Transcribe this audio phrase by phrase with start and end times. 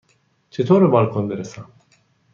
[0.49, 1.65] چطور به بالکن برسم؟